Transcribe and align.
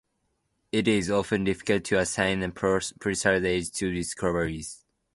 It 0.71 0.87
is 0.87 1.11
often 1.11 1.43
difficult 1.43 1.83
to 1.83 1.99
assign 1.99 2.41
a 2.41 2.49
precise 2.49 3.25
age 3.43 3.71
to 3.73 3.93
discoveries. 3.93 4.83